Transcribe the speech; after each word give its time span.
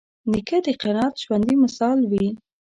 نیکه 0.31 0.57
د 0.65 0.67
قناعت 0.81 1.15
ژوندي 1.23 1.55
مثال 1.63 1.99
وي. 2.11 2.27